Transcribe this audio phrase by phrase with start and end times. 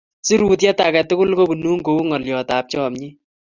[0.25, 3.15] Sirutyet ake tukul kobunun kou ng'alyotap chomyet.